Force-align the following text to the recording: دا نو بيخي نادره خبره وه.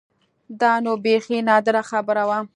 دا 0.61 0.73
نو 0.83 0.93
بيخي 1.03 1.37
نادره 1.47 1.81
خبره 1.91 2.23
وه. 2.29 2.39